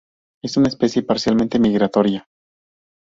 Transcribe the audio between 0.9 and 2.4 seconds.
parcialmente migratoria.